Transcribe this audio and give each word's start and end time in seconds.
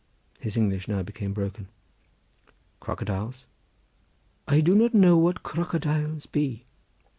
His 0.39 0.57
English 0.57 0.87
now 0.87 1.03
became 1.03 1.31
broken. 1.31 1.67
"Crocodiles?" 2.79 3.45
"I 4.47 4.59
do 4.59 4.73
not 4.73 4.95
know 4.95 5.15
what 5.15 5.43
cracadailes 5.43 6.25
be." 6.25 6.65